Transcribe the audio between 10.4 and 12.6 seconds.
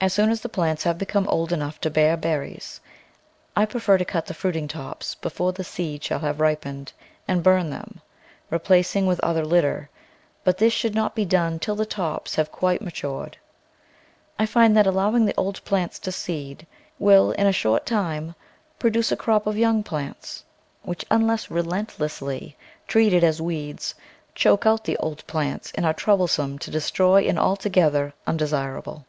but this should not be done till the tops have